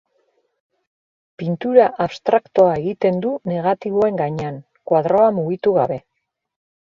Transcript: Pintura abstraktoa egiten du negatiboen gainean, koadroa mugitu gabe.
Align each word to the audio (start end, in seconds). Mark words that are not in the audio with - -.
Pintura 1.41 1.83
abstraktoa 2.05 2.71
egiten 2.79 3.21
du 3.25 3.33
negatiboen 3.51 4.17
gainean, 4.23 4.57
koadroa 4.93 5.27
mugitu 5.41 5.75
gabe. 5.77 5.99